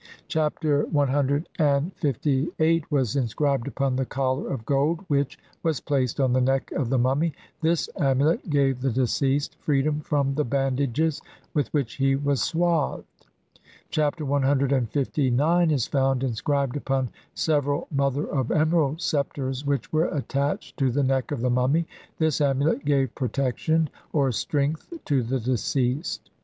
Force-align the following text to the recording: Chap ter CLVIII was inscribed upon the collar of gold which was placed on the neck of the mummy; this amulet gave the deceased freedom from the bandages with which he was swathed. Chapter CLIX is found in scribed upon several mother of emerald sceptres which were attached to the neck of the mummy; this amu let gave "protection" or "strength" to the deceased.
Chap 0.27 0.59
ter 0.61 0.87
CLVIII 0.87 2.85
was 2.89 3.15
inscribed 3.15 3.67
upon 3.67 3.95
the 3.97 4.05
collar 4.07 4.49
of 4.51 4.65
gold 4.65 5.05
which 5.09 5.37
was 5.61 5.79
placed 5.79 6.19
on 6.19 6.33
the 6.33 6.41
neck 6.41 6.71
of 6.71 6.89
the 6.89 6.97
mummy; 6.97 7.33
this 7.61 7.87
amulet 7.99 8.49
gave 8.49 8.81
the 8.81 8.89
deceased 8.89 9.55
freedom 9.59 9.99
from 9.99 10.33
the 10.33 10.43
bandages 10.43 11.21
with 11.53 11.67
which 11.71 11.97
he 11.97 12.15
was 12.15 12.41
swathed. 12.41 13.05
Chapter 13.91 14.25
CLIX 14.25 15.71
is 15.75 15.85
found 15.85 16.23
in 16.23 16.33
scribed 16.33 16.75
upon 16.77 17.11
several 17.35 17.87
mother 17.91 18.25
of 18.25 18.49
emerald 18.49 19.03
sceptres 19.03 19.67
which 19.67 19.93
were 19.93 20.05
attached 20.07 20.77
to 20.77 20.89
the 20.89 21.03
neck 21.03 21.31
of 21.31 21.41
the 21.41 21.51
mummy; 21.51 21.85
this 22.17 22.41
amu 22.41 22.65
let 22.65 22.83
gave 22.85 23.13
"protection" 23.13 23.87
or 24.13 24.31
"strength" 24.31 24.91
to 25.05 25.21
the 25.21 25.39
deceased. 25.39 26.31